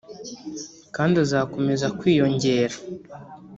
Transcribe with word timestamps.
kandi 0.95 1.15
azakomeza 1.25 1.87
kwiyongera 1.99 2.75